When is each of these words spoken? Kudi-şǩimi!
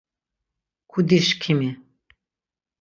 Kudi-şǩimi! 0.91 1.69